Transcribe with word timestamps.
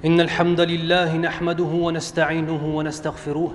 إن 0.00 0.20
الحمد 0.20 0.60
لله 0.60 1.16
نحمده 1.16 1.64
ونستعينه 1.64 2.76
ونستغفره 2.76 3.52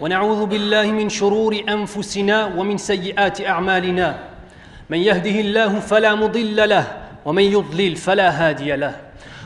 ونعوذ 0.00 0.46
بالله 0.46 0.86
من 0.92 1.08
شرور 1.08 1.56
أنفسنا 1.68 2.46
ومن 2.56 2.76
سيئات 2.76 3.40
أعمالنا. 3.40 4.18
من 4.90 4.98
يهده 4.98 5.40
الله 5.40 5.80
فلا 5.80 6.14
مضل 6.14 6.68
له 6.68 6.84
ومن 7.24 7.42
يضلل 7.42 7.96
فلا 7.96 8.28
هادي 8.28 8.76
له. 8.76 8.96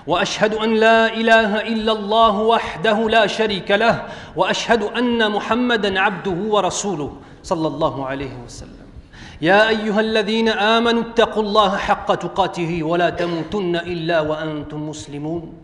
وأشهد 0.07 0.55
أن 0.55 0.75
لا 0.75 1.15
إله 1.15 1.61
إلا 1.71 1.93
الله 1.93 2.40
وحده 2.40 3.08
لا 3.08 3.26
شريك 3.26 3.71
له 3.71 4.03
وأشهد 4.37 4.82
أن 4.82 5.30
محمدا 5.30 6.01
عبده 6.01 6.38
ورسوله 6.51 7.12
صلى 7.42 7.69
الله 7.69 8.06
عليه 8.06 8.35
وسلم. 8.46 8.87
يا 9.42 9.69
أيها 9.69 10.01
الذين 10.01 10.48
آمنوا 10.48 11.03
اتقوا 11.03 11.42
الله 11.42 11.76
حق 11.76 12.14
تقاته 12.14 12.82
ولا 12.82 13.10
تموتن 13.10 13.76
إلا 13.76 14.21
وأنتم 14.21 14.88
مسلمون. 14.88 15.63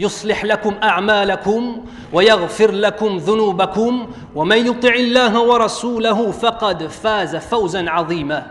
يصلح 0.00 0.44
لكم 0.44 0.74
أعمالكم 0.82 1.84
ويغفر 2.12 2.70
لكم 2.70 3.16
ذنوبكم 3.16 4.10
ومن 4.34 4.66
يطع 4.66 4.94
الله 4.94 5.40
ورسوله 5.40 6.30
فقد 6.30 6.86
فاز 6.86 7.36
فوزا 7.36 7.90
عظيما. 7.90 8.46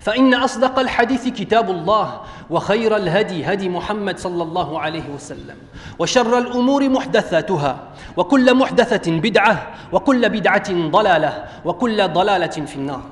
فإن 0.00 0.34
أصدق 0.34 0.78
الحديث 0.78 1.28
كتاب 1.28 1.70
الله 1.70 2.20
وخير 2.50 2.96
الهدي 2.96 3.44
هدي 3.44 3.68
محمد 3.68 4.18
صلى 4.18 4.42
الله 4.42 4.80
عليه 4.80 5.08
وسلم 5.14 5.56
وشر 5.98 6.38
الأمور 6.38 6.88
محدثاتها 6.88 7.78
وكل 8.16 8.54
محدثة 8.54 9.12
بدعة 9.12 9.74
وكل 9.92 10.28
بدعة 10.28 10.72
ضلالة 10.72 11.44
وكل 11.64 12.08
ضلالة 12.08 12.46
في 12.46 12.76
النار. 12.76 13.02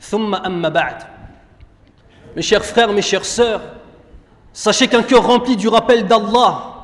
ثم 0.00 0.34
أما 0.34 0.68
بعد. 0.68 1.02
Mes 2.36 2.42
chers 2.42 2.64
frères, 2.64 2.92
mes 2.92 3.02
sachez 4.56 4.88
qu'un 4.88 5.02
cœur 5.02 5.26
rempli 5.26 5.54
du 5.54 5.68
rappel 5.68 6.06
d'Allah, 6.06 6.76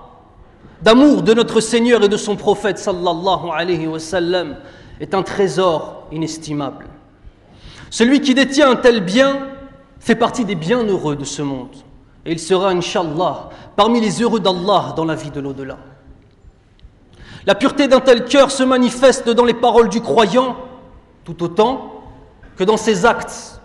d'amour 0.83 1.23
de 1.23 1.33
notre 1.33 1.61
Seigneur 1.61 2.05
et 2.05 2.09
de 2.09 2.19
son 2.19 2.37
prophète 2.37 2.79
sallallahu 2.79 3.49
alayhi 3.51 3.87
wa 3.87 3.99
sallam, 3.99 4.57
est 5.01 5.15
un 5.15 5.23
trésor 5.23 6.07
inestimable. 6.13 6.87
Celui 7.89 8.21
qui 8.21 8.35
détient 8.35 8.71
un 8.71 8.77
tel 8.77 9.01
bien 9.01 9.49
fait 9.99 10.15
partie 10.15 10.45
des 10.45 10.55
bienheureux 10.55 11.17
de 11.17 11.25
ce 11.25 11.41
monde. 11.41 11.75
Et 12.27 12.33
il 12.33 12.39
sera, 12.39 12.69
Inch'Allah, 12.69 13.49
parmi 13.75 14.03
les 14.03 14.21
heureux 14.21 14.41
d'Allah 14.41 14.93
dans 14.95 15.07
la 15.07 15.15
vie 15.15 15.31
de 15.31 15.41
l'au-delà. 15.41 15.79
La 17.47 17.55
pureté 17.55 17.89
d'un 17.89 18.01
tel 18.01 18.27
cœur 18.27 18.51
se 18.51 18.65
manifeste 18.65 19.31
dans 19.31 19.47
les 19.47 19.55
paroles 19.55 19.89
du 19.89 20.03
croyant, 20.03 20.57
tout 21.25 21.43
autant 21.43 22.03
que 22.55 22.65
dans 22.65 22.77
ses 22.77 23.07
actes, 23.07 23.63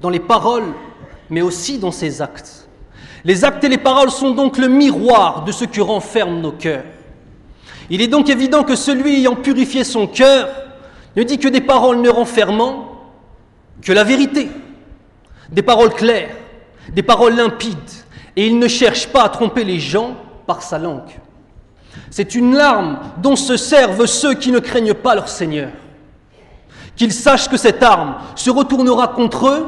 dans 0.00 0.10
les 0.10 0.20
paroles, 0.20 0.72
mais 1.28 1.42
aussi 1.42 1.78
dans 1.78 1.92
ses 1.92 2.22
actes. 2.22 2.65
Les 3.26 3.44
actes 3.44 3.64
et 3.64 3.68
les 3.68 3.76
paroles 3.76 4.12
sont 4.12 4.30
donc 4.30 4.56
le 4.56 4.68
miroir 4.68 5.42
de 5.42 5.50
ce 5.50 5.64
que 5.64 5.80
renferment 5.80 6.40
nos 6.40 6.52
cœurs. 6.52 6.84
Il 7.90 8.00
est 8.00 8.06
donc 8.06 8.28
évident 8.28 8.62
que 8.62 8.76
celui 8.76 9.16
ayant 9.16 9.34
purifié 9.34 9.82
son 9.82 10.06
cœur 10.06 10.48
ne 11.16 11.24
dit 11.24 11.36
que 11.36 11.48
des 11.48 11.60
paroles 11.60 12.00
ne 12.00 12.08
renfermant 12.08 13.02
que 13.82 13.92
la 13.92 14.04
vérité, 14.04 14.48
des 15.50 15.62
paroles 15.62 15.92
claires, 15.92 16.36
des 16.92 17.02
paroles 17.02 17.34
limpides, 17.34 17.76
et 18.36 18.46
il 18.46 18.60
ne 18.60 18.68
cherche 18.68 19.08
pas 19.08 19.24
à 19.24 19.28
tromper 19.28 19.64
les 19.64 19.80
gens 19.80 20.14
par 20.46 20.62
sa 20.62 20.78
langue. 20.78 21.18
C'est 22.12 22.36
une 22.36 22.54
larme 22.54 23.00
dont 23.18 23.34
se 23.34 23.56
servent 23.56 24.06
ceux 24.06 24.34
qui 24.34 24.52
ne 24.52 24.60
craignent 24.60 24.94
pas 24.94 25.16
leur 25.16 25.28
Seigneur. 25.28 25.70
Qu'ils 26.94 27.12
sachent 27.12 27.48
que 27.48 27.56
cette 27.56 27.82
arme 27.82 28.18
se 28.36 28.50
retournera 28.50 29.08
contre 29.08 29.48
eux 29.48 29.66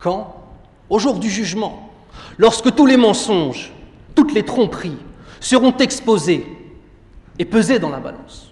quand 0.00 0.34
Au 0.88 0.98
jour 0.98 1.20
du 1.20 1.30
jugement, 1.30 1.89
lorsque 2.39 2.73
tous 2.73 2.85
les 2.85 2.97
mensonges, 2.97 3.71
toutes 4.13 4.33
les 4.33 4.43
tromperies 4.43 4.97
seront 5.39 5.75
exposés 5.77 6.45
et 7.37 7.45
pesés 7.45 7.79
dans 7.79 7.89
la 7.89 7.99
balance. 7.99 8.51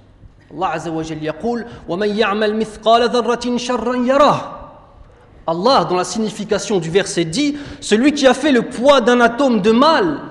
Allah 0.54 0.72
Azza 0.74 0.92
wa 0.92 1.04
Jalla 1.04 1.22
yaqul 1.22 1.66
وَمَنْ 1.88 2.16
يَعْمَلْ 2.16 2.54
مِثْقَالَ 2.56 3.10
ذَرَّةٍ 3.10 3.58
شَرًّا 3.58 3.96
يَرَهُ 3.96 4.64
Allah, 5.46 5.86
dans 5.90 5.98
la 5.98 6.06
signification 6.06 6.80
du 6.80 6.90
verset, 6.90 7.26
dit 7.26 7.58
Celui 7.82 8.14
qui 8.14 8.28
a 8.28 8.34
fait 8.34 8.52
le 8.52 8.70
poids 8.70 9.02
d'un 9.02 9.20
atome 9.20 9.62
de 9.62 9.72
mal 9.72 10.22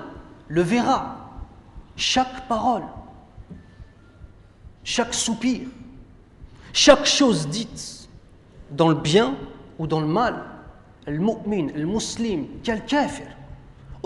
le 0.48 0.62
verra. 0.62 1.16
Chaque 1.96 2.48
parole, 2.48 2.82
chaque 4.84 5.12
soupir, 5.12 5.60
chaque 6.72 7.04
chose 7.04 7.48
dite, 7.48 8.08
dans 8.70 8.88
le 8.88 8.94
bien 8.94 9.34
ou 9.78 9.86
dans 9.86 10.00
le 10.00 10.06
mal, 10.06 10.42
le 11.06 11.18
mu'min, 11.18 11.68
le 11.74 11.84
musulman, 11.86 12.46
quel 12.62 12.84
kafir, 12.86 13.26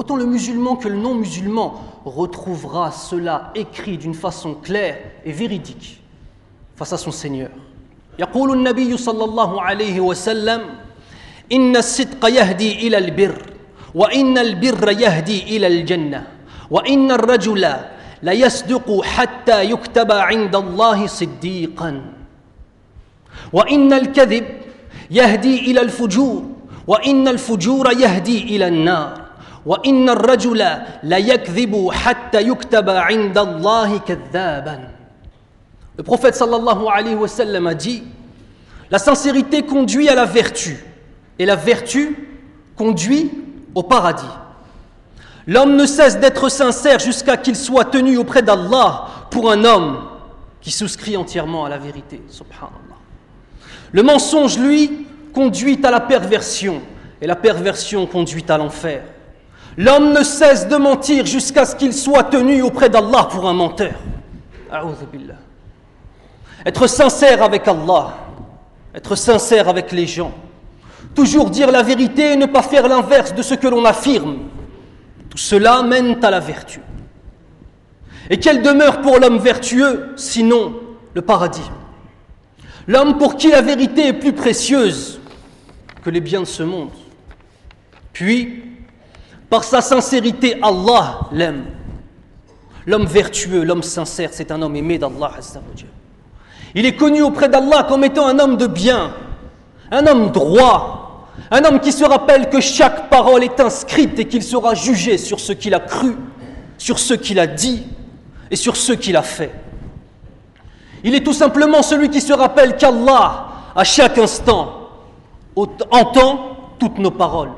autant 0.01 0.17
le 0.17 0.27
musulman 0.27 0.77
que 0.77 0.89
le 0.89 0.97
non-musulman 0.97 1.75
retrouvera 2.05 2.91
cela 2.91 3.51
écrit 3.55 3.97
d'une 3.99 4.15
façon 4.15 4.55
claire 4.55 4.99
et 5.25 5.33
véridique 5.33 6.01
face 6.77 6.93
à 6.93 6.97
son 6.99 7.11
Seigneur. 7.11 7.51
يقول 8.19 8.53
النبي 8.53 8.97
صلى 8.97 9.25
الله 9.25 9.63
عليه 9.63 10.01
وسلم 10.01 10.61
إن 11.53 11.77
الصدق 11.77 12.29
يهدي 12.29 12.87
إلى 12.89 12.99
البر 12.99 13.53
وإن 13.95 14.39
البر 14.39 14.91
يهدي 14.93 15.57
إلى 15.57 15.67
الجنة 15.67 16.27
وإن 16.71 17.13
الرجل 17.13 17.75
ليصدق 18.23 19.03
حتى 19.05 19.71
يكتب 19.71 20.13
عند 20.13 20.57
الله 20.57 21.07
صديقا 21.07 22.03
وإن 23.53 23.93
الكذب 23.93 24.45
يهدي 25.11 25.71
إلى 25.71 25.81
الفجور 25.81 26.43
وإن 26.87 27.29
الفجور 27.29 27.93
يهدي 27.93 28.57
إلى 28.57 28.69
النار 28.69 29.20
وإن 29.67 30.09
الرجل 30.09 30.67
ليكذب 31.03 31.91
حتى 31.91 32.41
يكتب 32.43 32.91
عند 32.91 33.39
الله 33.39 33.99
كذابا 33.99 34.93
Le 35.99 36.03
prophète 36.03 36.35
sallallahu 36.35 36.89
alayhi 36.93 37.15
wa 37.15 37.27
sallam 37.27 37.67
a 37.67 37.75
dit 37.75 38.03
La 38.91 38.99
sincérité 38.99 39.63
conduit 39.63 40.09
à 40.09 40.15
la 40.15 40.27
vertu 40.27 40.85
et 41.39 41.47
la 41.47 41.57
vertu 41.57 42.29
conduit 42.77 43.31
au 43.75 43.83
paradis. 43.83 44.25
L'homme 45.47 45.77
ne 45.77 45.87
cesse 45.87 46.19
d'être 46.19 46.49
sincère 46.49 46.99
jusqu'à 46.99 47.37
qu'il 47.37 47.57
soit 47.57 47.85
tenu 47.85 48.17
auprès 48.19 48.43
d'Allah 48.43 49.07
pour 49.31 49.51
un 49.51 49.65
homme 49.65 50.09
qui 50.61 50.71
souscrit 50.73 51.17
entièrement 51.17 51.65
à 51.65 51.69
la 51.69 51.79
vérité. 51.79 52.21
Subhanallah. 52.29 52.73
Le 53.93 54.03
mensonge, 54.03 54.59
lui, 54.59 55.07
conduit 55.33 55.79
à 55.85 55.91
la 55.91 56.01
perversion 56.01 56.83
et 57.21 57.27
la 57.27 57.37
perversion 57.37 58.07
conduit 58.07 58.45
à 58.49 58.59
l'enfer. 58.59 59.03
L'homme 59.78 60.14
ne 60.14 60.24
cesse 60.24 60.68
de 60.68 60.76
mentir 60.76 61.26
jusqu'à 61.26 61.66
ce 61.66 61.76
qu'il 61.76 61.94
soit 61.94 62.24
tenu 62.24 62.62
auprès 62.62 62.90
d'Allah 62.90 63.28
pour 63.32 63.48
un 63.48 63.54
menteur. 63.54 63.94
Être 66.66 66.88
sincère 66.88 67.42
avec 67.42 67.68
Allah, 67.68 68.14
être 68.94 69.16
sincère 69.16 69.70
avec 69.70 69.92
les 69.92 70.08
gens, 70.08 70.34
toujours 71.16 71.50
dire 71.50 71.72
la 71.72 71.84
vérité 71.84 72.34
et 72.34 72.36
ne 72.36 72.46
pas 72.46 72.62
faire 72.62 72.88
l'inverse 72.88 73.34
de 73.34 73.42
ce 73.42 73.56
que 73.56 73.68
l'on 73.68 73.86
affirme, 73.86 74.38
tout 75.30 75.38
cela 75.38 75.82
mène 75.84 76.24
à 76.24 76.30
la 76.30 76.40
vertu. 76.40 76.82
Et 78.30 78.38
quelle 78.38 78.62
demeure 78.62 79.02
pour 79.02 79.20
l'homme 79.20 79.40
vertueux, 79.40 80.14
sinon 80.16 80.74
le 81.14 81.22
paradis? 81.22 81.70
L'homme 82.88 83.18
pour 83.18 83.36
qui 83.36 83.50
la 83.50 83.62
vérité 83.62 84.08
est 84.08 84.14
plus 84.14 84.34
précieuse 84.34 85.20
que 86.04 86.10
les 86.10 86.22
biens 86.22 86.42
de 86.42 86.46
ce 86.46 86.64
monde. 86.64 86.92
Puis, 88.14 88.64
par 89.52 89.66
sa 89.66 89.82
sincérité, 89.82 90.58
Allah 90.62 91.20
l'aime. 91.34 91.66
L'homme 92.88 93.06
vertueux, 93.06 93.64
l'homme 93.64 93.84
sincère, 93.84 94.30
c'est 94.32 94.50
un 94.50 94.62
homme 94.62 94.78
aimé 94.78 94.98
d'Allah. 94.98 95.34
Il 96.74 96.86
est 96.86 96.96
connu 96.96 97.22
auprès 97.22 97.50
d'Allah 97.50 97.86
comme 97.88 98.06
étant 98.06 98.26
un 98.28 98.40
homme 98.40 98.56
de 98.56 98.66
bien, 98.66 99.14
un 99.92 100.08
homme 100.08 100.32
droit, 100.32 101.28
un 101.52 101.66
homme 101.66 101.82
qui 101.82 101.92
se 101.92 102.06
rappelle 102.06 102.50
que 102.50 102.62
chaque 102.62 103.10
parole 103.10 103.44
est 103.44 103.60
inscrite 103.60 104.18
et 104.20 104.26
qu'il 104.26 104.42
sera 104.42 104.74
jugé 104.74 105.18
sur 105.18 105.42
ce 105.42 105.52
qu'il 105.52 105.74
a 105.74 105.82
cru, 105.82 106.16
sur 106.78 106.98
ce 106.98 107.14
qu'il 107.14 107.38
a 107.38 107.46
dit 107.46 107.84
et 108.50 108.56
sur 108.56 108.78
ce 108.78 108.94
qu'il 108.94 109.18
a 109.18 109.22
fait. 109.22 109.52
Il 111.04 111.14
est 111.14 111.26
tout 111.26 111.34
simplement 111.34 111.82
celui 111.82 112.10
qui 112.10 112.22
se 112.22 112.32
rappelle 112.32 112.78
qu'Allah, 112.78 113.48
à 113.76 113.84
chaque 113.84 114.18
instant, 114.18 114.88
entend 115.58 116.76
toutes 116.80 117.00
nos 117.00 117.12
paroles. 117.12 117.52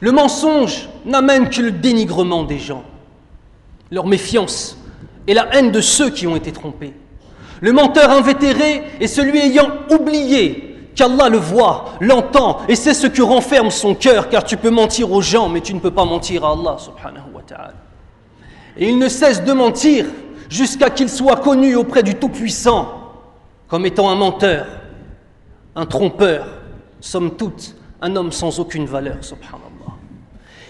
Le 0.00 0.12
mensonge 0.12 0.88
n'amène 1.04 1.48
que 1.48 1.60
le 1.60 1.72
dénigrement 1.72 2.44
des 2.44 2.58
gens, 2.58 2.84
leur 3.90 4.06
méfiance 4.06 4.78
et 5.26 5.34
la 5.34 5.54
haine 5.54 5.72
de 5.72 5.80
ceux 5.80 6.10
qui 6.10 6.26
ont 6.26 6.36
été 6.36 6.52
trompés. 6.52 6.94
Le 7.60 7.72
menteur 7.72 8.10
invétéré 8.10 8.84
est 9.00 9.08
celui 9.08 9.38
ayant 9.40 9.70
oublié 9.90 10.76
qu'Allah 10.94 11.28
le 11.28 11.38
voit, 11.38 11.86
l'entend 12.00 12.58
et 12.68 12.76
sait 12.76 12.94
ce 12.94 13.06
que 13.06 13.22
renferme 13.22 13.70
son 13.70 13.94
cœur, 13.94 14.28
car 14.28 14.44
tu 14.44 14.56
peux 14.56 14.70
mentir 14.70 15.10
aux 15.12 15.22
gens, 15.22 15.48
mais 15.48 15.60
tu 15.60 15.74
ne 15.74 15.80
peux 15.80 15.90
pas 15.90 16.04
mentir 16.04 16.44
à 16.44 16.52
Allah 16.52 16.76
subhanahu 16.78 17.32
wa 17.34 17.42
ta'ala. 17.42 17.74
Et 18.76 18.88
il 18.88 18.98
ne 18.98 19.08
cesse 19.08 19.44
de 19.44 19.52
mentir 19.52 20.06
jusqu'à 20.48 20.90
qu'il 20.90 21.08
soit 21.08 21.36
connu 21.36 21.74
auprès 21.74 22.02
du 22.02 22.14
Tout-Puissant 22.14 22.94
comme 23.66 23.84
étant 23.84 24.08
un 24.08 24.14
menteur, 24.14 24.66
un 25.76 25.84
trompeur, 25.84 26.46
somme 27.00 27.36
toute, 27.36 27.76
un 28.00 28.16
homme 28.16 28.32
sans 28.32 28.58
aucune 28.58 28.86
valeur. 28.86 29.16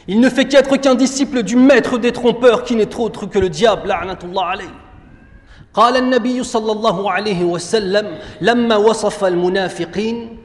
Il 0.07 0.19
ne 0.19 0.29
fait 0.29 0.45
qu'être 0.45 0.75
qu'un 0.77 0.95
disciple 0.95 1.43
du 1.43 1.55
maître 1.55 1.97
des 1.97 2.11
trompeurs 2.11 2.63
qui 2.63 2.75
n'est 2.75 2.95
autre 2.95 3.25
que 3.25 3.39
le 3.39 3.49
diable, 3.49 3.87
la'natullah 3.87 4.49
alayhi. 4.51 4.69
قال 5.73 5.97
النبي 5.97 6.43
صلى 6.43 6.71
الله 6.71 7.11
عليه 7.11 7.43
وسلم 7.43 8.17
لما 8.41 8.75
وصف 8.75 9.23
المنافقين 9.25 10.37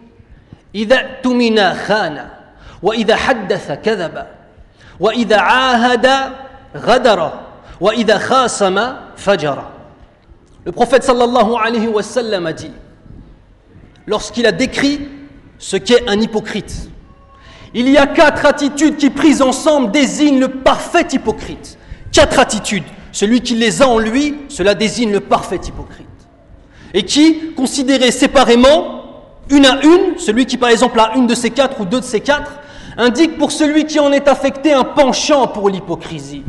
إذا 0.75 0.97
اؤتمنا 0.97 1.75
خان 1.75 2.29
وإذا 2.83 3.17
حدث 3.17 3.73
كذب 3.73 4.27
وإذا 5.01 5.37
عاهد 5.37 6.09
غدر 6.77 7.33
وإذا 7.81 8.19
خاصم 8.19 8.93
فجر 9.17 9.63
Le 10.65 10.73
prophète 10.73 11.03
sallallahu 11.03 11.55
alayhi 11.57 11.89
wa 11.89 12.03
sallam 12.03 12.45
a 12.45 12.53
dit, 12.53 12.73
lorsqu'il 14.07 14.45
a 14.45 14.53
décrit 14.53 15.09
ce 15.59 15.77
qu'est 15.79 16.07
un 16.09 16.21
hypocrite, 16.21 16.91
il 17.74 17.90
y 17.90 17.98
a 17.98 18.06
quatre 18.06 18.46
attitudes 18.46 18.98
qui, 18.98 19.10
prises 19.10 19.42
ensemble, 19.42 19.92
désignent 19.92 20.40
le 20.40 20.50
parfait 20.50 21.08
hypocrite. 21.12 21.78
Quatre 22.12 22.40
attitudes. 22.40 22.84
Celui 23.12 23.42
qui 23.42 23.56
les 23.56 23.82
a 23.82 23.88
en 23.88 24.00
lui, 24.00 24.36
cela 24.50 24.76
désigne 24.76 25.12
le 25.12 25.20
parfait 25.20 25.60
hypocrite. 25.68 26.08
Et 26.94 27.04
qui, 27.04 27.54
considérées 27.56 28.12
séparément, 28.12 29.04
une 29.50 29.66
à 29.66 29.84
une, 29.84 30.18
celui 30.18 30.46
qui 30.46 30.58
par 30.58 30.70
exemple 30.70 31.00
a 31.00 31.14
une 31.16 31.28
de 31.28 31.36
ces 31.36 31.50
quatre 31.50 31.82
ou 31.82 31.86
deux 31.86 32.00
de 32.00 32.06
ces 32.06 32.22
quatre, 32.22 32.60
indique 32.98 33.38
pour 33.38 33.52
celui 33.52 33.86
qui 33.86 34.00
en 34.00 34.12
est 34.12 34.28
affecté 34.28 34.74
un 34.74 34.84
penchant 34.84 35.48
pour 35.48 35.70
l'hypocrisie, 35.70 36.44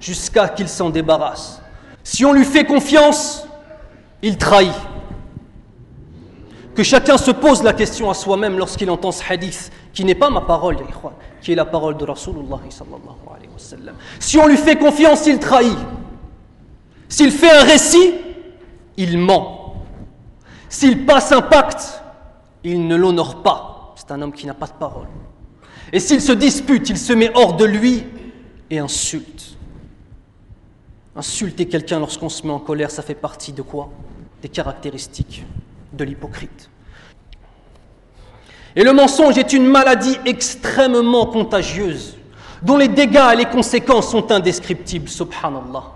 jusqu'à 0.00 0.48
qu'il 0.48 0.68
s'en 0.68 0.90
débarrasse. 0.90 1.60
Si 2.02 2.24
on 2.24 2.32
lui 2.32 2.44
fait 2.44 2.64
confiance, 2.64 3.46
il 4.22 4.38
trahit. 4.38 4.72
Que 6.74 6.82
chacun 6.82 7.16
se 7.16 7.30
pose 7.30 7.62
la 7.62 7.72
question 7.72 8.10
à 8.10 8.14
soi-même 8.14 8.58
lorsqu'il 8.58 8.90
entend 8.90 9.12
ce 9.12 9.22
hadith, 9.26 9.70
qui 9.96 10.04
n'est 10.04 10.14
pas 10.14 10.28
ma 10.28 10.42
parole, 10.42 10.76
qui 11.40 11.52
est 11.52 11.54
la 11.54 11.64
parole 11.64 11.96
de 11.96 12.04
Rasulullah. 12.04 12.60
Si 14.20 14.38
on 14.38 14.46
lui 14.46 14.58
fait 14.58 14.76
confiance, 14.76 15.26
il 15.26 15.38
trahit. 15.38 15.78
S'il 17.08 17.30
fait 17.30 17.50
un 17.50 17.64
récit, 17.64 18.12
il 18.98 19.16
ment. 19.16 19.86
S'il 20.68 21.06
passe 21.06 21.32
un 21.32 21.40
pacte, 21.40 22.02
il 22.62 22.86
ne 22.86 22.94
l'honore 22.94 23.42
pas. 23.42 23.94
C'est 23.96 24.10
un 24.10 24.20
homme 24.20 24.34
qui 24.34 24.46
n'a 24.46 24.52
pas 24.52 24.66
de 24.66 24.72
parole. 24.72 25.06
Et 25.90 25.98
s'il 25.98 26.20
se 26.20 26.32
dispute, 26.32 26.90
il 26.90 26.98
se 26.98 27.14
met 27.14 27.30
hors 27.34 27.54
de 27.54 27.64
lui 27.64 28.04
et 28.68 28.78
insulte. 28.78 29.56
Insulter 31.16 31.68
quelqu'un 31.68 32.00
lorsqu'on 32.00 32.28
se 32.28 32.46
met 32.46 32.52
en 32.52 32.58
colère, 32.58 32.90
ça 32.90 33.00
fait 33.00 33.14
partie 33.14 33.54
de 33.54 33.62
quoi? 33.62 33.88
Des 34.42 34.50
caractéristiques 34.50 35.46
de 35.94 36.04
l'hypocrite. 36.04 36.68
Et 38.76 38.84
le 38.84 38.92
mensonge 38.92 39.38
est 39.38 39.52
une 39.52 39.66
maladie 39.66 40.18
extrêmement 40.26 41.26
contagieuse, 41.26 42.16
dont 42.62 42.76
les 42.76 42.88
dégâts 42.88 43.32
et 43.32 43.36
les 43.36 43.46
conséquences 43.46 44.10
sont 44.10 44.30
indescriptibles, 44.30 45.08
subhanallah. 45.08 45.92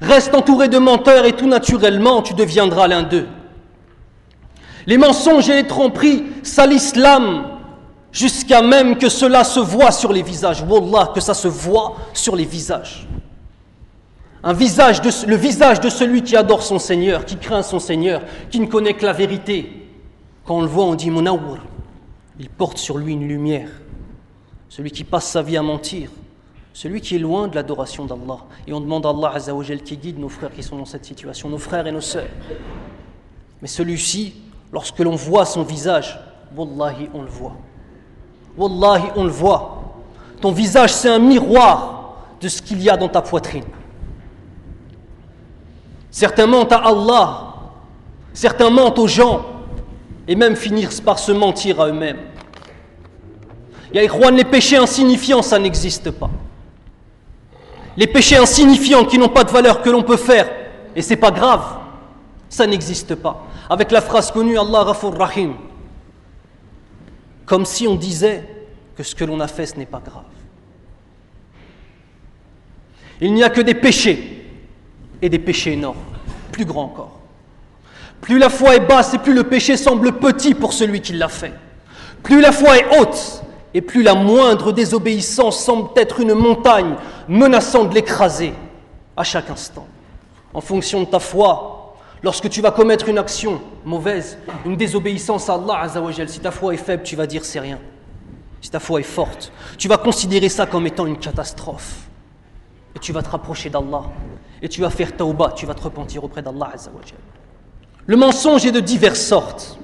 Reste 0.00 0.34
entouré 0.34 0.68
de 0.68 0.78
menteurs 0.78 1.24
et 1.24 1.32
tout 1.32 1.48
naturellement, 1.48 2.22
tu 2.22 2.34
deviendras 2.34 2.86
l'un 2.86 3.02
d'eux. 3.02 3.26
Les 4.86 4.98
mensonges 4.98 5.50
et 5.50 5.54
les 5.54 5.66
tromperies 5.66 6.24
salissent 6.42 6.96
l'âme 6.96 7.46
jusqu'à 8.12 8.62
même 8.62 8.96
que 8.96 9.08
cela 9.08 9.42
se 9.42 9.60
voit 9.60 9.90
sur 9.90 10.12
les 10.12 10.22
visages. 10.22 10.62
Wallah, 10.62 11.10
que 11.14 11.20
ça 11.20 11.34
se 11.34 11.48
voit 11.48 11.96
sur 12.12 12.36
les 12.36 12.44
visages 12.44 13.06
le 14.46 15.36
visage 15.36 15.80
de 15.80 15.88
celui 15.88 16.22
qui 16.22 16.36
adore 16.36 16.62
son 16.62 16.78
Seigneur, 16.78 17.24
qui 17.24 17.36
craint 17.36 17.62
son 17.62 17.78
Seigneur, 17.78 18.20
qui 18.50 18.60
ne 18.60 18.66
connaît 18.66 18.94
que 18.94 19.06
la 19.06 19.12
vérité. 19.12 19.83
Quand 20.44 20.56
on 20.56 20.60
le 20.60 20.66
voit, 20.66 20.84
on 20.84 20.94
dit 20.94 21.10
Munawwar. 21.10 21.58
Il 22.38 22.48
porte 22.48 22.78
sur 22.78 22.98
lui 22.98 23.12
une 23.12 23.26
lumière. 23.26 23.68
Celui 24.68 24.90
qui 24.90 25.04
passe 25.04 25.28
sa 25.28 25.42
vie 25.42 25.56
à 25.56 25.62
mentir. 25.62 26.10
Celui 26.72 27.00
qui 27.00 27.14
est 27.16 27.20
loin 27.20 27.48
de 27.48 27.54
l'adoration 27.54 28.04
d'Allah. 28.04 28.38
Et 28.66 28.72
on 28.72 28.80
demande 28.80 29.06
à 29.06 29.10
Allah 29.10 29.32
Azzawajal 29.34 29.82
qui 29.82 29.96
guide 29.96 30.18
nos 30.18 30.28
frères 30.28 30.52
qui 30.52 30.62
sont 30.62 30.76
dans 30.76 30.84
cette 30.84 31.04
situation, 31.04 31.48
nos 31.48 31.58
frères 31.58 31.86
et 31.86 31.92
nos 31.92 32.00
sœurs. 32.00 32.28
Mais 33.62 33.68
celui-ci, 33.68 34.34
lorsque 34.72 34.98
l'on 34.98 35.14
voit 35.14 35.46
son 35.46 35.62
visage, 35.62 36.18
Wallahi, 36.56 37.08
on 37.14 37.22
le 37.22 37.28
voit. 37.28 37.56
Wallahi, 38.56 39.10
on 39.16 39.24
le 39.24 39.30
voit. 39.30 39.94
Ton 40.40 40.50
visage, 40.50 40.92
c'est 40.92 41.08
un 41.08 41.18
miroir 41.18 42.16
de 42.40 42.48
ce 42.48 42.60
qu'il 42.60 42.82
y 42.82 42.90
a 42.90 42.96
dans 42.96 43.08
ta 43.08 43.22
poitrine. 43.22 43.64
Certains 46.10 46.46
mentent 46.46 46.72
à 46.72 46.78
Allah, 46.78 47.54
certains 48.32 48.70
mentent 48.70 48.98
aux 48.98 49.08
gens, 49.08 49.53
et 50.26 50.36
même 50.36 50.56
finissent 50.56 51.00
par 51.00 51.18
se 51.18 51.32
mentir 51.32 51.80
à 51.80 51.88
eux-mêmes. 51.88 52.20
Il 53.92 54.02
y 54.02 54.06
a 54.06 54.30
les 54.30 54.44
péchés 54.44 54.76
insignifiants, 54.76 55.42
ça 55.42 55.58
n'existe 55.58 56.10
pas. 56.10 56.30
Les 57.96 58.06
péchés 58.06 58.36
insignifiants 58.36 59.04
qui 59.04 59.18
n'ont 59.18 59.28
pas 59.28 59.44
de 59.44 59.50
valeur 59.50 59.82
que 59.82 59.90
l'on 59.90 60.02
peut 60.02 60.16
faire, 60.16 60.50
et 60.96 61.02
c'est 61.02 61.16
pas 61.16 61.30
grave, 61.30 61.64
ça 62.48 62.66
n'existe 62.66 63.14
pas. 63.14 63.46
Avec 63.70 63.92
la 63.92 64.00
phrase 64.00 64.30
connue 64.30 64.58
Allah 64.58 64.84
Ghafur 64.84 65.16
Rahim, 65.16 65.54
comme 67.46 67.64
si 67.64 67.86
on 67.86 67.94
disait 67.94 68.44
que 68.96 69.02
ce 69.02 69.14
que 69.14 69.24
l'on 69.24 69.38
a 69.40 69.46
fait, 69.46 69.66
ce 69.66 69.76
n'est 69.76 69.86
pas 69.86 70.00
grave. 70.04 70.24
Il 73.20 73.32
n'y 73.32 73.44
a 73.44 73.50
que 73.50 73.60
des 73.60 73.74
péchés 73.74 74.48
et 75.22 75.28
des 75.28 75.38
péchés 75.38 75.72
énormes, 75.72 76.02
plus 76.50 76.64
grands 76.64 76.84
encore. 76.84 77.20
Plus 78.24 78.38
la 78.38 78.48
foi 78.48 78.74
est 78.74 78.80
basse 78.80 79.12
et 79.12 79.18
plus 79.18 79.34
le 79.34 79.44
péché 79.44 79.76
semble 79.76 80.12
petit 80.12 80.54
pour 80.54 80.72
celui 80.72 81.02
qui 81.02 81.12
l'a 81.12 81.28
fait. 81.28 81.52
Plus 82.22 82.40
la 82.40 82.52
foi 82.52 82.78
est 82.78 82.98
haute 82.98 83.44
et 83.74 83.82
plus 83.82 84.02
la 84.02 84.14
moindre 84.14 84.72
désobéissance 84.72 85.62
semble 85.62 85.90
être 85.94 86.20
une 86.20 86.32
montagne 86.32 86.94
menaçant 87.28 87.84
de 87.84 87.94
l'écraser 87.94 88.54
à 89.14 89.24
chaque 89.24 89.50
instant. 89.50 89.86
En 90.54 90.62
fonction 90.62 91.00
de 91.00 91.04
ta 91.04 91.18
foi, 91.18 91.96
lorsque 92.22 92.48
tu 92.48 92.62
vas 92.62 92.70
commettre 92.70 93.10
une 93.10 93.18
action 93.18 93.60
mauvaise, 93.84 94.38
une 94.64 94.78
désobéissance 94.78 95.50
à 95.50 95.56
Allah 95.56 95.86
si 96.26 96.40
ta 96.40 96.50
foi 96.50 96.72
est 96.72 96.78
faible, 96.78 97.02
tu 97.02 97.16
vas 97.16 97.26
dire 97.26 97.44
c'est 97.44 97.60
rien. 97.60 97.78
Si 98.62 98.70
ta 98.70 98.80
foi 98.80 99.00
est 99.00 99.02
forte, 99.02 99.52
tu 99.76 99.86
vas 99.86 99.98
considérer 99.98 100.48
ça 100.48 100.64
comme 100.64 100.86
étant 100.86 101.04
une 101.04 101.18
catastrophe. 101.18 102.08
Et 102.96 102.98
tu 102.98 103.12
vas 103.12 103.20
te 103.20 103.28
rapprocher 103.28 103.68
d'Allah 103.68 104.04
et 104.62 104.68
tu 104.70 104.80
vas 104.80 104.88
faire 104.88 105.14
tauba, 105.14 105.52
tu 105.54 105.66
vas 105.66 105.74
te 105.74 105.82
repentir 105.82 106.24
auprès 106.24 106.40
d'Allah 106.40 106.72
Le 108.06 108.16
mensonge 108.16 108.66
est 108.66 108.72
de 108.72 108.80
diverses 108.80 109.20
sortes. 109.20 109.78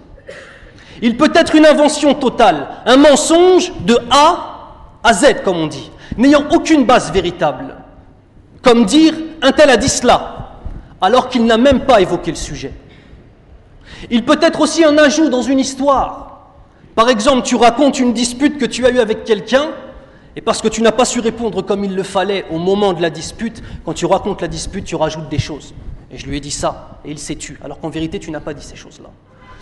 Il 1.03 1.17
peut 1.17 1.33
être 1.35 1.55
une 1.55 1.65
invention 1.65 2.15
totale, 2.15 2.69
un 2.85 2.97
mensonge 2.97 3.73
de 3.81 3.99
A 4.11 4.99
à 5.03 5.13
Z, 5.15 5.43
comme 5.45 5.57
on 5.57 5.67
dit, 5.67 5.91
n'ayant 6.19 6.45
aucune 6.51 6.85
base 6.85 7.11
véritable. 7.11 7.77
Comme 8.63 8.85
dire 8.85 9.15
un 9.41 9.53
tel 9.53 9.71
a 9.71 9.79
dit 9.79 9.89
cela, 9.89 10.59
alors 11.01 11.31
qu'il 11.31 11.47
n'a 11.47 11.57
même 11.57 11.81
pas 11.81 12.03
évoqué 12.03 12.31
le 12.31 12.37
sujet. 12.37 12.75
Il 14.11 14.25
peut 14.25 14.39
être 14.43 14.61
aussi 14.61 14.85
un 14.85 14.99
ajout 14.99 15.31
dans 15.31 15.43
une 15.43 15.59
histoire. 15.59 16.43
Par 16.95 17.09
exemple, 17.09 17.47
tu 17.47 17.57
racontes 17.57 17.99
une 17.99 18.13
dispute 18.13 18.59
que 18.59 18.67
tu 18.67 18.85
as 18.85 18.91
eue 18.91 19.01
avec 19.01 19.25
quelqu'un, 19.25 19.69
et 20.37 20.43
parce 20.43 20.61
que 20.61 20.69
tu 20.69 20.83
n'as 20.83 20.93
pas 20.93 21.07
su 21.07 21.21
répondre 21.21 21.63
comme 21.63 21.85
il 21.85 21.95
le 21.95 22.03
fallait 22.03 22.45
au 22.51 22.59
moment 22.59 22.93
de 22.93 23.01
la 23.01 23.09
dispute, 23.11 23.63
quand 23.85 23.95
tu 23.95 24.05
racontes 24.05 24.43
la 24.43 24.49
dispute, 24.49 24.85
tu 24.85 24.97
rajoutes 24.97 25.29
des 25.31 25.39
choses. 25.39 25.75
Et 26.11 26.19
je 26.19 26.27
lui 26.27 26.37
ai 26.37 26.41
dit 26.41 26.51
ça, 26.51 26.99
et 27.05 27.11
il 27.11 27.19
s'est 27.19 27.37
tu, 27.37 27.59
alors 27.63 27.79
qu'en 27.79 27.89
vérité, 27.89 28.19
tu 28.19 28.31
n'as 28.31 28.41
pas 28.41 28.55
dit 28.55 28.65
ces 28.65 28.77
choses-là. 28.77 29.11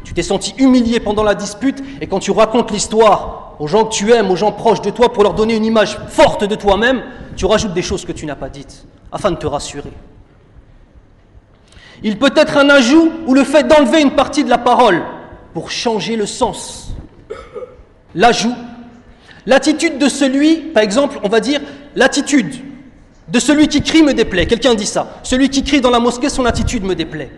Tu 0.04 0.14
t'es 0.14 0.22
senti 0.22 0.54
humilié 0.58 1.00
pendant 1.00 1.22
la 1.22 1.34
dispute, 1.34 1.82
et 2.00 2.06
quand 2.06 2.20
tu 2.20 2.30
racontes 2.30 2.70
l'histoire 2.70 3.56
aux 3.58 3.66
gens 3.66 3.84
que 3.84 3.92
tu 3.92 4.12
aimes, 4.12 4.30
aux 4.30 4.36
gens 4.36 4.52
proches 4.52 4.80
de 4.80 4.90
toi, 4.90 5.12
pour 5.12 5.22
leur 5.22 5.34
donner 5.34 5.56
une 5.56 5.64
image 5.64 5.98
forte 6.08 6.44
de 6.44 6.54
toi-même, 6.54 7.02
tu 7.36 7.44
rajoutes 7.44 7.74
des 7.74 7.82
choses 7.82 8.04
que 8.04 8.12
tu 8.12 8.24
n'as 8.24 8.36
pas 8.36 8.48
dites, 8.48 8.86
afin 9.12 9.30
de 9.30 9.36
te 9.36 9.46
rassurer. 9.46 9.92
Il 12.02 12.18
peut 12.18 12.32
être 12.36 12.56
un 12.56 12.70
ajout 12.70 13.12
ou 13.26 13.34
le 13.34 13.44
fait 13.44 13.64
d'enlever 13.64 14.00
une 14.00 14.12
partie 14.12 14.44
de 14.44 14.50
la 14.50 14.58
parole 14.58 15.02
pour 15.52 15.70
changer 15.70 16.16
le 16.16 16.26
sens. 16.26 16.92
L'ajout 18.14 18.54
L'attitude 19.48 19.96
de 19.96 20.08
celui, 20.10 20.56
par 20.56 20.82
exemple, 20.82 21.18
on 21.22 21.28
va 21.30 21.40
dire, 21.40 21.62
l'attitude 21.96 22.54
de 23.28 23.38
celui 23.38 23.68
qui 23.68 23.82
crie 23.82 24.02
me 24.02 24.14
déplaît. 24.14 24.46
Quelqu'un 24.46 24.74
dit 24.74 24.86
ça. 24.86 25.20
Celui 25.22 25.50
qui 25.50 25.62
crie 25.62 25.80
dans 25.80 25.90
la 25.90 26.00
mosquée, 26.00 26.28
son 26.28 26.46
attitude 26.46 26.84
me 26.84 26.94
déplaît. 26.94 27.30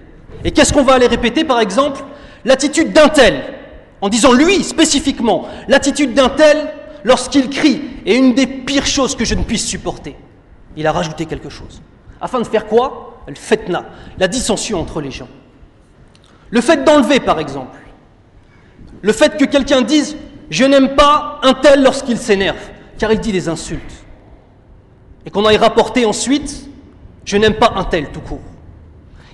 Et 0.45 0.53
qu'est-ce 0.53 0.73
qu'on 0.73 0.85
va 0.85 0.95
aller 0.95 1.07
répéter, 1.07 1.45
par 1.45 1.61
exemple? 1.61 2.03
L'attitude 2.45 2.93
d'un 2.93 3.09
tel, 3.09 3.43
en 4.01 4.09
disant 4.09 4.33
lui 4.33 4.63
spécifiquement, 4.63 5.47
l'attitude 5.69 6.15
d'un 6.15 6.31
tel 6.31 6.73
lorsqu'il 7.05 7.51
crie 7.51 7.83
est 8.07 8.17
une 8.17 8.35
des 8.35 8.47
pires 8.47 8.87
choses 8.87 9.15
que 9.15 9.25
je 9.25 9.35
ne 9.35 9.43
puisse 9.43 9.67
supporter. 9.67 10.17
Il 10.77 10.87
a 10.87 10.93
rajouté 10.93 11.27
quelque 11.27 11.51
chose. 11.51 11.83
Afin 12.21 12.41
de 12.41 12.47
faire 12.47 12.67
quoi? 12.67 13.23
Le 13.27 13.35
fitna, 13.35 13.87
la 14.19 14.29
dissension 14.29 14.81
entre 14.81 15.01
les 15.01 15.11
gens. 15.11 15.29
Le 16.51 16.61
fait 16.61 16.85
d'enlever, 16.85 17.21
par 17.21 17.39
exemple. 17.39 17.79
Le 19.03 19.13
fait 19.13 19.37
que 19.37 19.45
quelqu'un 19.45 19.83
dise 19.83 20.17
Je 20.51 20.65
n'aime 20.65 20.95
pas 20.95 21.41
un 21.43 21.55
tel 21.55 21.83
lorsqu'il 21.83 22.19
s'énerve, 22.19 22.59
car 22.99 23.13
il 23.13 23.21
dit 23.21 23.33
des 23.33 23.49
insultes. 23.49 24.05
Et 25.27 25.31
qu'on 25.31 25.45
aille 25.45 25.57
rapporter 25.57 26.05
ensuite 26.07 26.69
Je 27.25 27.37
n'aime 27.37 27.55
pas 27.55 27.73
un 27.77 27.85
tel 27.85 28.11
tout 28.11 28.21
court. 28.21 28.41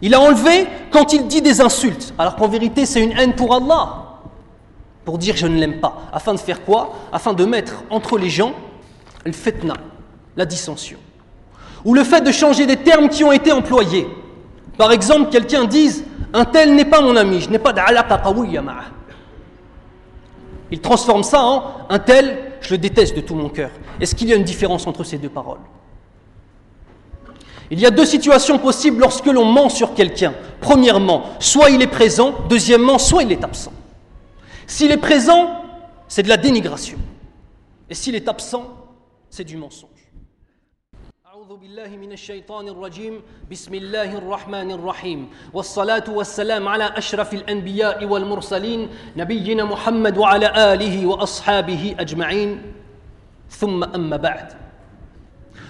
Il 0.03 0.15
a 0.15 0.21
enlevé 0.21 0.67
quand 0.91 1.13
il 1.13 1.27
dit 1.27 1.41
des 1.41 1.61
insultes, 1.61 2.13
alors 2.19 2.37
qu'en 2.37 2.49
vérité 2.49 2.85
c'est 2.87 3.03
une 3.03 3.13
haine 3.13 3.35
pour 3.35 3.55
Allah. 3.55 4.21
Pour 5.05 5.19
dire 5.19 5.37
je 5.37 5.47
ne 5.47 5.59
l'aime 5.59 5.81
pas. 5.81 6.03
Afin 6.13 6.35
de 6.35 6.39
faire 6.39 6.65
quoi? 6.65 6.95
Afin 7.13 7.33
de 7.33 7.45
mettre 7.45 7.85
entre 7.91 8.19
les 8.19 8.29
gens 8.29 8.53
le 9.27 9.33
fitna, 9.33 9.75
la 10.37 10.45
dissension. 10.45 10.99
Ou 11.85 11.95
le 11.95 12.05
fait 12.05 12.21
de 12.21 12.33
changer 12.33 12.67
des 12.67 12.77
termes 12.77 13.09
qui 13.09 13.25
ont 13.25 13.33
été 13.33 13.53
employés. 13.53 14.09
Par 14.79 14.93
exemple, 14.93 15.31
quelqu'un 15.31 15.65
dise 15.65 16.05
Un 16.33 16.45
tel 16.45 16.75
n'est 16.75 16.85
pas 16.85 17.01
mon 17.01 17.17
ami, 17.17 17.41
je 17.41 17.51
n'ai 17.51 17.59
pas 17.59 17.73
d'alaqa 17.73 18.19
qawiyya 18.19 18.63
Il 20.71 20.81
transforme 20.81 21.23
ça 21.23 21.41
en 21.43 21.63
Un 21.89 21.99
tel, 21.99 22.46
je 22.67 22.73
le 22.73 22.79
déteste 22.79 23.15
de 23.15 23.21
tout 23.21 23.37
mon 23.37 23.49
cœur. 23.49 23.71
Est-ce 24.01 24.17
qu'il 24.17 24.29
y 24.29 24.33
a 24.33 24.37
une 24.37 24.43
différence 24.43 24.89
entre 24.89 25.05
ces 25.05 25.19
deux 25.19 25.29
paroles? 25.29 25.61
Il 27.71 27.79
y 27.79 27.87
a 27.87 27.91
deux 27.91 28.05
situations 28.05 28.59
possibles 28.59 28.99
lorsque 28.99 29.27
l'on 29.27 29.45
ment 29.45 29.69
sur 29.69 29.95
quelqu'un. 29.95 30.35
Premièrement, 30.61 31.25
soit 31.39 31.71
il 31.71 31.81
est 31.81 31.87
présent, 31.87 32.35
deuxièmement, 32.49 32.99
soit 32.99 33.23
il 33.23 33.31
est 33.31 33.45
absent. 33.45 33.73
S'il 34.67 34.91
est 34.91 34.97
présent, 34.97 35.63
c'est 36.09 36.25
de 36.25 36.29
la 36.29 36.37
dénigration. 36.37 36.99
Et 37.89 37.95
s'il 37.95 38.17
est 38.17 38.27
absent, 38.27 38.65
c'est 39.31 39.45
du 39.45 39.57
mensonge. 39.57 39.91
أعوذ 41.47 41.59
بالله 41.59 41.97
من 41.97 42.13
الشيطان 42.13 42.69
الرجيم 42.69 43.23
بسم 43.51 43.75
الله 43.75 44.19
الرحمن 44.19 44.71
الرحيم 44.71 45.29
والصلاة 45.55 46.05
والسلام 46.09 46.69
على 46.69 46.85
أشرف 46.85 47.35
الأنبياء 47.35 48.05
والمرسلين 48.05 48.89
نبينا 49.17 49.65
محمد 49.65 50.19
وعلى 50.19 50.75
آله 50.75 51.07
وأصحابه 51.07 51.95
أجمعين 51.99 52.63
ثم 53.51 53.85
أما 53.85 54.17
بعد 54.17 54.53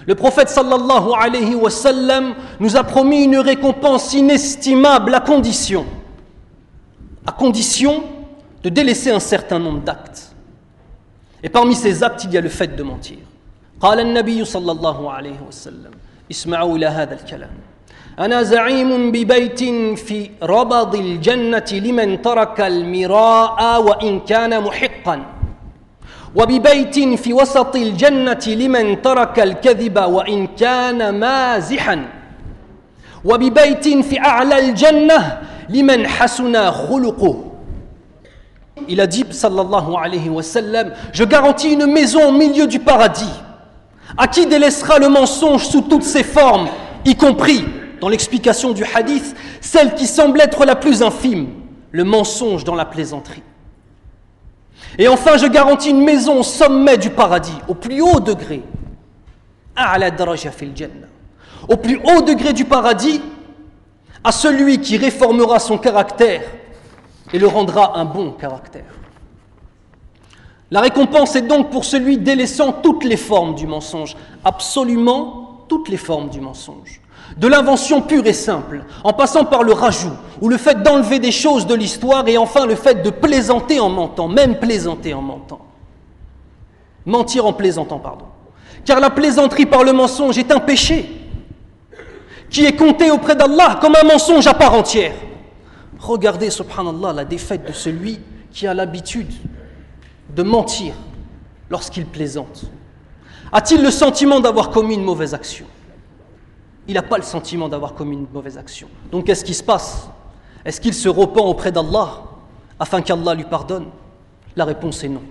Le 0.07 0.15
prophète 0.15 0.49
sallallahu 0.49 1.13
alayhi 1.13 1.53
wa 1.53 1.69
sallam 1.69 2.33
nous 2.59 2.75
a 2.75 2.83
promis 2.83 3.25
une 3.25 3.37
récompense 3.37 4.13
inestimable 4.15 5.13
à 5.13 5.19
condition, 5.19 5.85
à 7.27 7.31
condition 7.31 8.03
de 8.63 8.69
délaisser 8.69 9.11
un 9.11 9.19
certain 9.19 9.59
nombre 9.59 9.81
d'actes. 9.81 10.33
Et 11.43 11.49
parmi 11.49 11.75
ces 11.75 12.01
actes, 12.03 12.23
il 12.23 12.31
y 12.33 12.37
a 12.39 12.41
le 12.41 12.49
fait 12.49 12.75
de 12.75 12.81
mentir. 12.81 13.17
قال 13.81 13.99
النبي 13.99 14.45
صلى 14.45 14.71
الله 14.71 15.11
عليه 15.11 15.39
وسلم 15.47 15.91
اسمعوا 16.31 16.77
إلى 16.77 16.85
هذا 16.85 17.13
الكلام. 17.15 17.49
أنا 18.19 18.43
زعيم 18.43 19.11
ببيت 19.11 19.59
في 19.99 20.29
ربض 20.43 20.95
الجنة 20.95 21.69
لمن 21.71 22.21
ترك 22.21 22.61
المراء 22.61 23.81
وإن 23.81 24.19
كان 24.19 24.63
محقا. 24.63 25.25
وببيت 26.35 26.99
في 26.99 27.33
وسط 27.33 27.75
الجنة 27.75 28.45
لمن 28.47 29.01
ترك 29.01 29.39
الكذب 29.39 29.97
وإن 29.97 30.47
كان 30.47 31.19
مازحا. 31.19 32.05
وببيت 33.25 33.87
في 33.87 34.19
أعلى 34.19 34.59
الجنة 34.59 35.41
لمن 35.69 36.07
حسن 36.07 36.71
خلقه. 36.71 37.43
Il 38.87 39.01
a 39.01 39.07
dit, 39.07 39.25
sallallahu 39.31 39.97
alayhi 39.97 40.29
wa 40.29 40.43
sallam, 40.43 40.91
je 41.11 41.23
garantis 41.23 41.73
une 41.73 41.87
maison 41.87 42.29
au 42.29 42.31
milieu 42.31 42.67
du 42.67 42.79
paradis. 42.79 43.33
À 44.15 44.27
qui 44.27 44.45
délaissera 44.45 44.99
le 44.99 45.09
mensonge 45.09 45.65
sous 45.65 45.81
toutes 45.81 46.03
ses 46.03 46.23
formes, 46.23 46.69
y 47.03 47.15
compris, 47.15 47.65
dans 47.99 48.09
l'explication 48.09 48.71
du 48.71 48.85
hadith, 48.95 49.35
celle 49.59 49.95
qui 49.95 50.05
semble 50.05 50.39
être 50.39 50.65
la 50.65 50.75
plus 50.75 51.01
infime, 51.01 51.47
le 51.91 52.03
mensonge 52.03 52.63
dans 52.63 52.75
la 52.75 52.85
plaisanterie. 52.85 53.43
Et 54.97 55.07
enfin, 55.07 55.37
je 55.37 55.47
garantis 55.47 55.89
une 55.89 56.03
maison 56.03 56.39
au 56.39 56.43
sommet 56.43 56.97
du 56.97 57.09
paradis, 57.09 57.57
au 57.67 57.73
plus 57.73 58.01
haut 58.01 58.19
degré. 58.19 58.63
Au 61.67 61.77
plus 61.77 61.99
haut 62.03 62.21
degré 62.21 62.53
du 62.53 62.65
paradis, 62.65 63.21
à 64.23 64.31
celui 64.31 64.79
qui 64.79 64.97
réformera 64.97 65.59
son 65.59 65.77
caractère 65.77 66.43
et 67.33 67.39
le 67.39 67.47
rendra 67.47 67.97
un 67.97 68.05
bon 68.05 68.31
caractère. 68.31 68.96
La 70.71 70.81
récompense 70.81 71.35
est 71.35 71.43
donc 71.43 71.69
pour 71.69 71.85
celui 71.85 72.17
délaissant 72.17 72.71
toutes 72.71 73.03
les 73.03 73.17
formes 73.17 73.55
du 73.55 73.67
mensonge, 73.67 74.17
absolument 74.43 75.65
toutes 75.69 75.89
les 75.89 75.97
formes 75.97 76.29
du 76.29 76.41
mensonge 76.41 77.01
de 77.35 77.47
l'invention 77.47 78.01
pure 78.01 78.25
et 78.25 78.33
simple, 78.33 78.83
en 79.03 79.13
passant 79.13 79.45
par 79.45 79.63
le 79.63 79.73
rajout, 79.73 80.13
ou 80.41 80.49
le 80.49 80.57
fait 80.57 80.81
d'enlever 80.81 81.19
des 81.19 81.31
choses 81.31 81.67
de 81.67 81.75
l'histoire, 81.75 82.27
et 82.27 82.37
enfin 82.37 82.65
le 82.65 82.75
fait 82.75 83.03
de 83.03 83.09
plaisanter 83.09 83.79
en 83.79 83.89
mentant, 83.89 84.27
même 84.27 84.59
plaisanter 84.59 85.13
en 85.13 85.21
mentant. 85.21 85.59
Mentir 87.05 87.45
en 87.45 87.53
plaisantant, 87.53 87.99
pardon. 87.99 88.25
Car 88.85 88.99
la 88.99 89.09
plaisanterie 89.09 89.65
par 89.65 89.83
le 89.83 89.93
mensonge 89.93 90.37
est 90.37 90.51
un 90.51 90.59
péché 90.59 91.09
qui 92.49 92.65
est 92.65 92.75
compté 92.75 93.11
auprès 93.11 93.35
d'Allah 93.35 93.77
comme 93.81 93.95
un 94.01 94.05
mensonge 94.05 94.47
à 94.47 94.53
part 94.53 94.73
entière. 94.73 95.13
Regardez, 95.99 96.49
subhanallah, 96.49 97.11
la 97.11 97.25
défaite 97.25 97.67
de 97.67 97.73
celui 97.73 98.19
qui 98.51 98.65
a 98.65 98.73
l'habitude 98.73 99.31
de 100.37 100.43
mentir 100.43 100.93
lorsqu'il 101.69 102.05
plaisante. 102.05 102.65
A-t-il 103.51 103.81
le 103.81 103.91
sentiment 103.91 104.39
d'avoir 104.39 104.69
commis 104.69 104.93
une 104.93 105.03
mauvaise 105.03 105.33
action? 105.33 105.65
Il 106.87 106.93
n'a 106.93 107.01
pas 107.01 107.17
le 107.17 107.23
sentiment 107.23 107.67
d'avoir 107.67 107.95
commis 107.95 108.15
une 108.15 108.27
mauvaise 108.31 108.57
action. 108.57 108.87
Donc 109.11 109.25
qu'est-ce 109.25 109.43
qui 109.43 109.55
se 109.55 109.63
passe? 109.63 110.07
Est-ce 110.63 110.79
qu'il 110.79 110.93
se 110.93 111.09
repent 111.09 111.41
auprès 111.41 111.71
d'Allah 111.71 112.23
afin 112.79 113.01
qu'Allah 113.01 113.33
lui 113.33 113.45
pardonne? 113.45 113.87
La 114.55 114.63
réponse 114.63 115.03
est 115.03 115.09
non. 115.09 115.23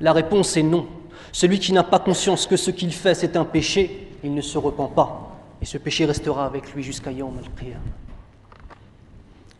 La 0.00 0.12
réponse 0.12 0.56
est 0.56 0.62
non. 0.62 0.86
Celui 1.32 1.60
qui 1.60 1.72
n'a 1.72 1.84
pas 1.84 2.00
conscience 2.00 2.46
que 2.46 2.56
ce 2.56 2.72
qu'il 2.72 2.92
fait 2.92 3.14
c'est 3.14 3.36
un 3.36 3.44
péché, 3.44 4.08
il 4.24 4.34
ne 4.34 4.40
se 4.42 4.58
repent 4.58 4.92
pas. 4.94 5.36
Et 5.62 5.66
ce 5.66 5.78
péché 5.78 6.04
restera 6.04 6.46
avec 6.46 6.74
lui 6.74 6.82
jusqu'à 6.82 7.12
Yom 7.12 7.38
al-Qiyam. 7.38 7.80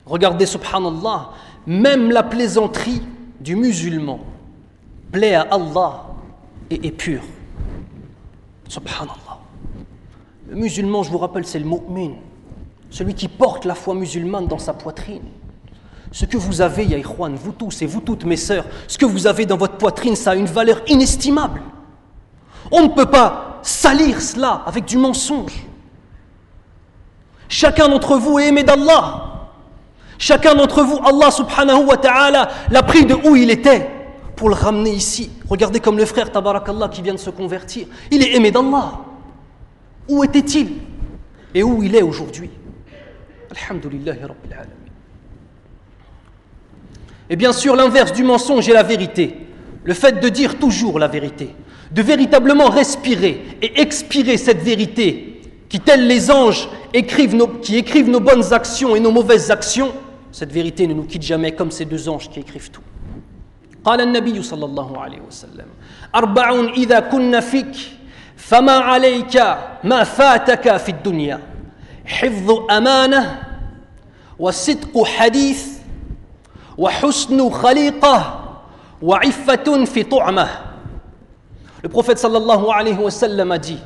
Regardez, 0.07 0.47
subhanallah, 0.47 1.30
même 1.66 2.11
la 2.11 2.25
plaisanterie 2.25 3.02
du 3.38 3.54
musulman 3.54 4.19
plaît 5.10 5.34
à 5.34 5.42
Allah 5.42 6.06
et 6.70 6.86
est 6.86 6.92
pure. 6.92 7.22
Subhanallah. 8.68 9.38
Le 10.48 10.56
musulman, 10.56 11.02
je 11.02 11.10
vous 11.10 11.18
rappelle, 11.18 11.46
c'est 11.46 11.58
le 11.58 11.64
mu'min, 11.64 12.12
celui 12.90 13.14
qui 13.14 13.28
porte 13.28 13.64
la 13.64 13.74
foi 13.74 13.94
musulmane 13.94 14.46
dans 14.46 14.58
sa 14.58 14.72
poitrine. 14.72 15.22
Ce 16.12 16.24
que 16.24 16.36
vous 16.36 16.60
avez, 16.60 16.84
ya 16.84 16.98
vous 16.98 17.52
tous 17.52 17.82
et 17.82 17.86
vous 17.86 18.00
toutes 18.00 18.24
mes 18.24 18.36
sœurs, 18.36 18.64
ce 18.88 18.98
que 18.98 19.06
vous 19.06 19.26
avez 19.26 19.46
dans 19.46 19.56
votre 19.56 19.76
poitrine, 19.76 20.16
ça 20.16 20.32
a 20.32 20.34
une 20.34 20.46
valeur 20.46 20.82
inestimable. 20.88 21.62
On 22.72 22.82
ne 22.82 22.88
peut 22.88 23.06
pas 23.06 23.60
salir 23.62 24.20
cela 24.20 24.62
avec 24.66 24.84
du 24.86 24.96
mensonge. 24.96 25.66
Chacun 27.48 27.88
d'entre 27.88 28.16
vous 28.16 28.38
est 28.38 28.48
aimé 28.48 28.62
d'Allah. 28.62 29.48
Chacun 30.18 30.54
d'entre 30.54 30.82
vous, 30.82 30.98
Allah 31.04 31.30
subhanahu 31.30 31.84
wa 31.84 31.96
ta'ala, 31.96 32.48
l'a 32.70 32.82
pris 32.82 33.06
de 33.06 33.14
où 33.14 33.36
il 33.36 33.50
était 33.50 34.00
pour 34.40 34.49
le 34.49 34.54
ramener 34.54 34.92
ici. 34.92 35.28
Regardez 35.50 35.80
comme 35.80 35.99
le 35.99 36.06
frère 36.06 36.32
Tabarakallah 36.32 36.88
qui 36.88 37.02
vient 37.02 37.12
de 37.12 37.18
se 37.18 37.28
convertir. 37.28 37.87
Il 38.11 38.23
est 38.23 38.35
aimé 38.35 38.50
d'Allah. 38.50 39.00
Où 40.09 40.25
était-il? 40.25 40.76
Et 41.54 41.62
où 41.62 41.82
il 41.82 41.94
est 41.94 42.00
aujourd'hui? 42.00 42.49
Alhamdulillah 43.50 44.12
Rabbil. 44.12 44.56
Et 47.28 47.37
bien 47.37 47.52
sûr, 47.52 47.76
l'inverse 47.76 48.14
du 48.14 48.25
mensonge 48.25 48.66
est 48.66 48.73
la 48.73 48.82
vérité. 48.82 49.37
Le 49.85 49.92
fait 49.92 50.20
de 50.20 50.28
dire 50.30 50.59
toujours 50.59 50.99
la 50.99 51.09
vérité. 51.09 51.54
De 51.92 52.00
véritablement 52.00 52.70
respirer 52.70 53.59
et 53.61 53.78
expirer 53.78 54.38
cette 54.38 54.62
vérité 54.62 55.42
qui, 55.68 55.80
tels 55.80 56.06
les 56.06 56.30
anges, 56.30 56.66
qui 56.94 57.76
écrivent 57.76 58.09
nos 58.09 58.20
bonnes 58.20 58.54
actions 58.54 58.97
et 58.97 59.00
nos 59.00 59.12
mauvaises 59.12 59.50
actions. 59.50 59.92
Cette 60.32 60.50
vérité 60.50 60.87
ne 60.87 60.94
nous 60.94 61.04
quitte 61.04 61.25
jamais 61.25 61.52
comme 61.52 61.70
ces 61.70 61.85
deux 61.85 62.09
anges 62.09 62.30
qui 62.30 62.40
écrivent 62.40 62.70
tout. 62.70 62.80
قال 63.85 64.01
النبي 64.01 64.41
صلى 64.41 64.65
الله 64.65 65.00
عليه 65.01 65.21
وسلم 65.27 65.65
أربع 66.15 66.59
إذا 66.77 67.00
كن 67.00 67.39
فيك 67.39 67.75
فما 68.38 68.71
عليك 68.77 69.43
ما 69.83 70.03
فاتك 70.03 70.77
في 70.77 70.89
الدنيا 70.89 71.39
حفظ 72.05 72.71
امانه 72.71 73.43
وصدق 74.39 75.03
حديث 75.03 75.67
وحسن 76.77 77.50
خليقه 77.50 78.41
وعفه 79.01 79.85
في 79.85 80.03
طعمه 80.03 80.47
Le 81.83 81.89
prophète 81.89 82.17
sallallahu 82.17 82.65
alayhi 82.74 82.97
wa 82.97 83.12
sallam 83.12 83.51
a 83.51 83.59
dit 83.59 83.77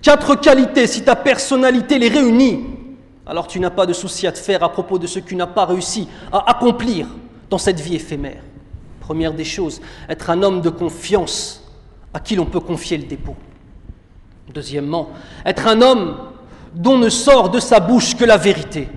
Quatre 0.00 0.34
qualités, 0.36 0.86
si 0.86 1.02
ta 1.02 1.14
personnalité 1.14 1.98
les 1.98 2.08
réunit, 2.08 2.64
alors 3.26 3.46
tu 3.46 3.60
n'as 3.60 3.70
pas 3.70 3.84
de 3.84 3.92
souci 3.92 4.26
à 4.26 4.32
te 4.32 4.38
faire 4.38 4.62
à 4.62 4.70
propos 4.72 4.98
de 4.98 5.06
ce 5.06 5.18
que 5.18 5.28
tu 5.28 5.36
n'as 5.36 5.46
pas 5.46 5.66
réussi 5.66 6.08
à 6.32 6.50
accomplir 6.50 7.06
dans 7.50 7.58
cette 7.58 7.80
vie 7.80 7.96
éphémère. 7.96 8.40
Première 9.09 9.33
des 9.33 9.43
choses, 9.43 9.81
être 10.07 10.29
un 10.29 10.43
homme 10.43 10.61
de 10.61 10.69
confiance 10.69 11.63
à 12.13 12.19
qui 12.19 12.35
l'on 12.35 12.45
peut 12.45 12.59
confier 12.59 12.95
le 12.95 13.05
dépôt. 13.05 13.35
Deuxièmement, 14.53 15.09
être 15.47 15.65
un 15.65 15.81
homme 15.81 16.15
dont 16.75 16.95
ne 16.99 17.09
sort 17.09 17.49
de 17.49 17.59
sa 17.59 17.79
bouche 17.79 18.15
que 18.15 18.23
la 18.23 18.37
vérité. 18.37 18.87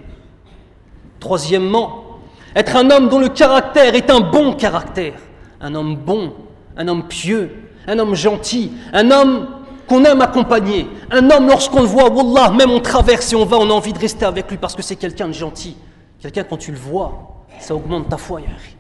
Troisièmement, 1.19 2.19
être 2.55 2.77
un 2.77 2.91
homme 2.91 3.09
dont 3.09 3.21
le 3.21 3.31
caractère 3.31 3.95
est 3.95 4.11
un 4.11 4.21
bon 4.21 4.53
caractère, 4.53 5.15
un 5.63 5.75
homme 5.75 5.97
bon, 5.97 6.35
un 6.77 6.89
homme 6.89 7.09
pieux, 7.09 7.71
un 7.87 7.99
homme 7.99 8.15
gentil, 8.15 8.71
un 8.93 9.11
homme 9.11 9.49
qu'on 9.87 10.05
aime 10.05 10.21
accompagner, 10.21 10.89
un 11.11 11.31
homme 11.31 11.47
lorsqu'on 11.49 11.81
le 11.81 11.87
voit, 11.87 12.11
Wallah, 12.11 12.51
même 12.51 12.71
on 12.71 12.81
traverse 12.81 13.33
et 13.33 13.37
on 13.37 13.47
va, 13.47 13.57
on 13.57 13.71
a 13.71 13.73
envie 13.73 13.95
de 13.95 13.99
rester 13.99 14.27
avec 14.27 14.51
lui 14.51 14.59
parce 14.59 14.75
que 14.75 14.83
c'est 14.83 14.97
quelqu'un 14.97 15.29
de 15.29 15.33
gentil. 15.33 15.75
Quelqu'un 16.21 16.45
quand 16.45 16.59
tu 16.59 16.71
le 16.71 16.77
vois, 16.77 17.47
ça 17.61 17.75
augmente 17.75 18.11
ta 18.11 18.19
foi, 18.19 18.43
Yahri. 18.43 18.77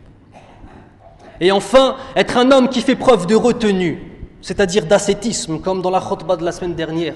Et 1.42 1.50
enfin, 1.50 1.96
être 2.14 2.37
un 2.37 2.52
homme 2.52 2.68
qui 2.68 2.80
fait 2.80 2.94
preuve 2.94 3.26
de 3.26 3.34
retenue, 3.34 4.00
c'est-à-dire 4.40 4.87
d'ascétisme, 4.87 5.58
comme 5.58 5.82
dans 5.82 5.90
la 5.90 6.00
khutbah 6.00 6.37
de 6.37 6.44
la 6.44 6.52
semaine 6.52 6.76
dernière, 6.76 7.14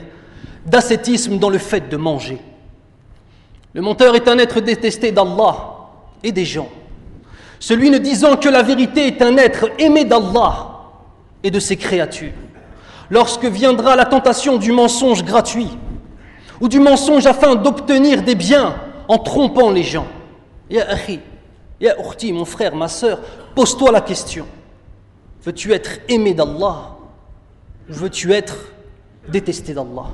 d'ascétisme 0.66 1.38
dans 1.38 1.49
le 1.49 1.59
fait 1.59 1.88
de 1.88 1.97
manger. 1.97 2.38
Le 3.73 3.83
menteur 3.83 4.16
est 4.16 4.26
un 4.26 4.37
être 4.38 4.59
détesté 4.61 5.12
d'Allah 5.12 5.76
et 6.25 6.33
des 6.33 6.45
gens. 6.45 6.68
Celui 7.61 7.88
ne 7.88 7.99
disant 7.99 8.37
que 8.37 8.49
la 8.49 8.64
vérité 8.64 9.06
est 9.06 9.23
un 9.23 9.37
être 9.37 9.71
aimé 9.78 10.04
d'Allah 10.04 10.71
et 11.45 11.52
de 11.52 11.61
ses 11.61 11.76
créatures. 11.76 12.33
Lorsque 13.11 13.45
viendra 13.45 13.95
la 13.95 14.06
tentation 14.06 14.56
du 14.56 14.73
mensonge 14.73 15.23
gratuit 15.23 15.78
ou 16.61 16.66
du 16.66 16.80
mensonge 16.80 17.26
afin 17.26 17.54
d'obtenir 17.54 18.23
des 18.23 18.35
biens 18.35 18.75
en 19.06 19.18
trompant 19.18 19.71
les 19.71 19.85
gens, 19.85 20.09
Ya 21.80 21.92
akhi, 21.94 22.00
Ya 22.00 22.08
urti, 22.08 22.34
mon 22.34 22.46
frère, 22.46 22.75
ma 22.75 22.88
soeur, 22.88 23.20
pose-toi 23.56 23.92
la 23.92 24.01
question. 24.01 24.46
Veux-tu 25.44 25.74
être 25.74 26.00
aimé 26.08 26.34
d'Allah 26.34 26.98
ou 27.90 27.94
veux-tu 27.94 28.32
être 28.32 28.56
détesté 29.28 29.74
d'Allah 29.74 30.08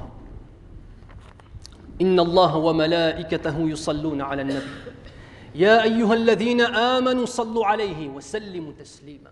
Inna 2.00 2.22
Allah 2.22 2.58
wa 2.58 2.74
malaikatahu 2.74 3.70
yusalluna 3.70 4.28
ala 4.28 4.44
nabi. 4.44 4.62
يا 5.58 5.84
ايها 5.84 6.14
الذين 6.14 6.62
امنوا 6.62 7.26
صلوا 7.26 7.66
عليه 7.66 8.10
وسلموا 8.10 8.72
تسليما 8.80 9.32